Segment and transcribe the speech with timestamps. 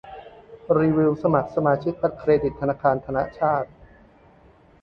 [0.77, 3.67] รีวิวสมัครบัตรเครดิตธนาคารธนชาต